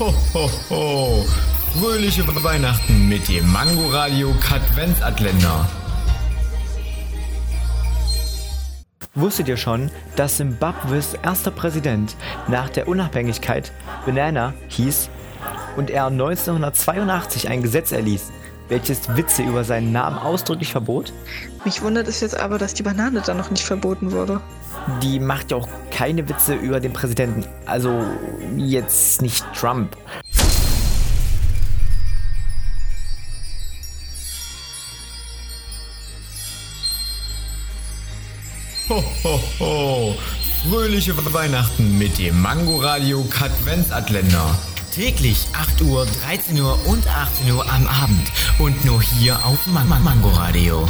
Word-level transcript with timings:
Ho, 0.00 0.14
ho, 0.32 0.50
ho. 0.70 1.26
Fröhliche 1.78 2.26
Weihnachten 2.42 3.06
mit 3.10 3.28
dem 3.28 3.52
Mango 3.52 3.86
Radio 3.88 4.32
Katwenzatländer. 4.40 5.68
Wusstet 9.14 9.48
ihr 9.48 9.58
schon, 9.58 9.90
dass 10.16 10.38
Zimbabwes 10.38 11.12
erster 11.22 11.50
Präsident 11.50 12.16
nach 12.48 12.70
der 12.70 12.88
Unabhängigkeit 12.88 13.72
Banana 14.06 14.54
hieß 14.68 15.10
und 15.76 15.90
er 15.90 16.06
1982 16.06 17.50
ein 17.50 17.62
Gesetz 17.62 17.92
erließ, 17.92 18.32
welches 18.70 19.14
Witze 19.14 19.42
über 19.42 19.64
seinen 19.64 19.92
Namen 19.92 20.16
ausdrücklich 20.16 20.72
verbot? 20.72 21.12
Mich 21.66 21.82
wundert 21.82 22.08
es 22.08 22.20
jetzt 22.20 22.40
aber, 22.40 22.56
dass 22.56 22.72
die 22.72 22.84
Banane 22.84 23.20
dann 23.20 23.36
noch 23.36 23.50
nicht 23.50 23.66
verboten 23.66 24.12
wurde. 24.12 24.40
Die 25.02 25.20
macht 25.20 25.50
ja 25.50 25.58
auch 25.58 25.68
keine 26.00 26.26
Witze 26.30 26.54
über 26.54 26.80
den 26.80 26.94
Präsidenten. 26.94 27.44
Also 27.66 28.02
jetzt 28.56 29.20
nicht 29.20 29.44
Trump. 29.52 29.94
Ho, 38.88 39.04
ho, 39.24 39.40
ho. 39.58 40.14
Fröhliche 40.70 41.14
Weihnachten 41.34 41.98
mit 41.98 42.18
dem 42.18 42.40
Mango 42.40 42.78
Radio 42.78 43.22
Katwenzatländer. 43.24 44.58
Täglich 44.94 45.48
8 45.52 45.82
Uhr, 45.82 46.06
13 46.24 46.58
Uhr 46.62 46.78
und 46.86 47.06
18 47.06 47.52
Uhr 47.52 47.70
am 47.70 47.86
Abend. 47.86 48.32
Und 48.58 48.86
nur 48.86 49.02
hier 49.02 49.34
auf 49.44 49.66
Man 49.66 49.86
Man 49.86 50.02
Mango 50.02 50.30
Radio. 50.30 50.88